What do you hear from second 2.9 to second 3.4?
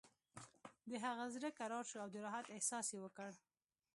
یې وکړ